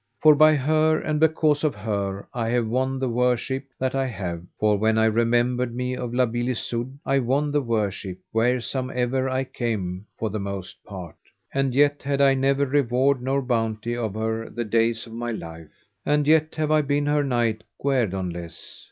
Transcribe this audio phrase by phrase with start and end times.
[0.19, 4.41] For by her, and because of her, I have won the worship that I have;
[4.59, 9.43] for when I remembered me of La Beale Isoud I won the worship wheresomever I
[9.43, 11.17] came for the most part;
[11.53, 15.85] and yet had I never reward nor bounté of her the days of my life,
[16.03, 18.79] and yet have I been her knight guerdonless.